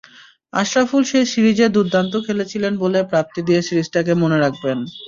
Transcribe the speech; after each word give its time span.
আশরাফুল 0.53 1.01
সেই 1.11 1.25
সিরিজে 1.33 1.67
দুর্দান্ত 1.75 2.13
খেলেছিলেন 2.25 2.73
বলে 2.83 2.99
প্রাপ্তি 3.11 3.39
দিয়ে 3.47 3.61
সিরিজটাকে 3.67 4.13
মনে 4.21 4.37
রাখবেন। 4.39 4.77